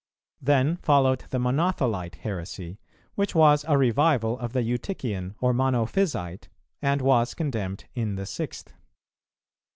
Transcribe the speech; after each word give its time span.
Then 0.41 0.77
followed 0.77 1.19
the 1.29 1.37
Monothelite 1.37 2.15
heresy, 2.15 2.79
which 3.13 3.35
was 3.35 3.63
a 3.67 3.77
revival 3.77 4.35
of 4.39 4.51
the 4.51 4.63
Eutychian 4.63 5.35
or 5.39 5.53
Monophysite, 5.53 6.49
and 6.81 7.03
was 7.03 7.35
condemned 7.35 7.85
in 7.93 8.15
the 8.15 8.25
Sixth. 8.25 8.73